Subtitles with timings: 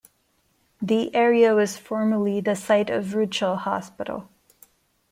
[0.81, 4.29] The area was formerly the site of Ruchill Hospital.